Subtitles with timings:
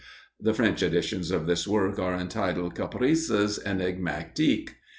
[0.39, 4.69] The French editions of this work are entitled "Caprices énigmatiques."